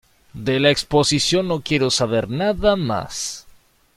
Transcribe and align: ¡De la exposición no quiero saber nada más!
¡De 0.33 0.59
la 0.59 0.71
exposición 0.71 1.47
no 1.47 1.61
quiero 1.61 1.91
saber 1.91 2.27
nada 2.27 2.75
más! 2.75 3.45